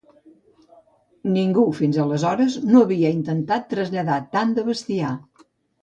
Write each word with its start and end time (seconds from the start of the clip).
Ningú 1.35 1.65
fins 1.81 2.01
aleshores 2.07 2.57
no 2.73 2.83
havia 2.87 3.15
intentat 3.19 3.71
traslladar 3.77 4.21
tant 4.37 4.59
de 4.61 4.69
bestiar. 4.73 5.19